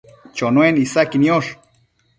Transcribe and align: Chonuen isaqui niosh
Chonuen 0.37 0.81
isaqui 0.85 1.17
niosh 1.25 1.51